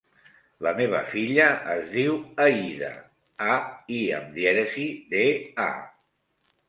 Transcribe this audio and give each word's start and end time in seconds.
La 0.67 0.71
meva 0.79 1.01
filla 1.09 1.45
es 1.73 1.91
diu 1.91 2.17
Aïda: 2.45 2.89
a, 3.57 3.59
i 3.99 4.01
amb 4.21 4.35
dièresi, 4.39 4.87
de, 5.13 5.25
a. 5.71 5.73